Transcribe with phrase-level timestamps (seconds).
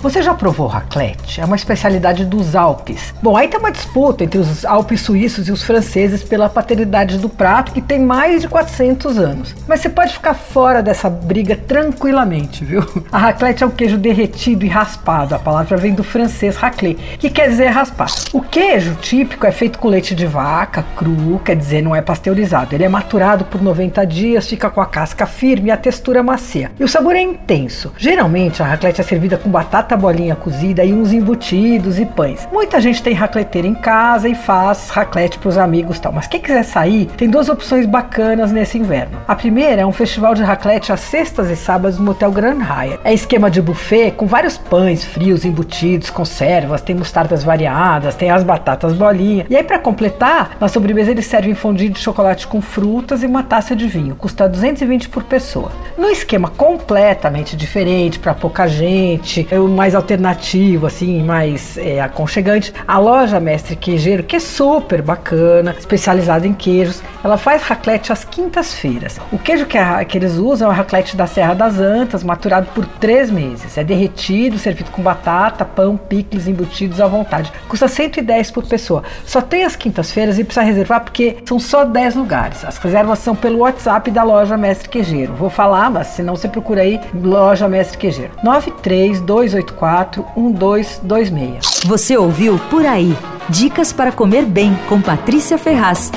[0.00, 1.40] Você já provou raclette?
[1.40, 3.12] É uma especialidade dos Alpes.
[3.20, 7.28] Bom, aí tem uma disputa entre os Alpes suíços e os franceses pela paternidade do
[7.28, 9.56] prato, que tem mais de 400 anos.
[9.66, 12.86] Mas você pode ficar fora dessa briga tranquilamente, viu?
[13.10, 15.34] A raclette é um queijo derretido e raspado.
[15.34, 18.06] A palavra vem do francês raclé, que quer dizer raspar.
[18.32, 22.72] O queijo típico é feito com leite de vaca, cru, quer dizer, não é pasteurizado.
[22.72, 26.70] Ele é maturado por 90 dias, fica com a casca firme e a textura macia.
[26.78, 27.92] E o sabor é intenso.
[27.98, 32.46] Geralmente, a raclette é servida com batata batata bolinha cozida e uns embutidos e pães.
[32.52, 36.12] Muita gente tem racleteira em casa e faz raclete para os amigos tal.
[36.12, 39.18] Mas quem quiser sair, tem duas opções bacanas nesse inverno.
[39.26, 43.00] A primeira é um festival de raclete às sextas e sábados no Hotel Grand Hyatt.
[43.02, 48.42] É esquema de buffet com vários pães frios, embutidos, conservas, tem mostardas variadas, tem as
[48.42, 49.46] batatas bolinha.
[49.48, 53.42] E aí para completar, na sobremesa eles servem fondue de chocolate com frutas e uma
[53.42, 54.14] taça de vinho.
[54.16, 55.70] Custa 220 por pessoa.
[55.96, 62.74] No esquema completamente diferente para pouca gente, eu mais alternativo, assim, mais é, aconchegante.
[62.86, 68.24] A loja Mestre Queijeiro, que é super bacana, especializada em queijos, ela faz raclete às
[68.24, 69.20] quintas-feiras.
[69.32, 72.68] O queijo que, a, que eles usam é o raclete da Serra das Antas, maturado
[72.74, 73.76] por três meses.
[73.76, 77.52] É derretido, servido com batata, pão, picles embutidos à vontade.
[77.68, 79.02] Custa 110 por pessoa.
[79.24, 82.64] Só tem as quintas-feiras e precisa reservar porque são só 10 lugares.
[82.64, 85.34] As reservas são pelo WhatsApp da loja Mestre Queijeiro.
[85.34, 88.32] Vou falar, mas se não você procura aí, loja Mestre Queijeiro.
[88.42, 91.82] 93288 1226.
[91.84, 93.16] Você ouviu Por Aí.
[93.48, 96.10] Dicas para comer bem com Patrícia Ferraz.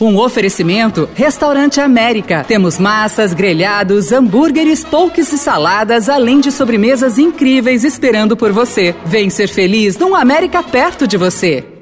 [0.00, 2.44] Um oferecimento Restaurante América.
[2.46, 8.94] Temos massas, grelhados, hambúrgueres, polques e saladas, além de sobremesas incríveis esperando por você.
[9.04, 11.77] Vem ser feliz num América perto de você.